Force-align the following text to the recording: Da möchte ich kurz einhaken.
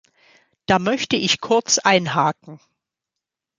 Da 0.65 0.79
möchte 0.79 1.15
ich 1.15 1.41
kurz 1.41 1.77
einhaken. 1.77 2.59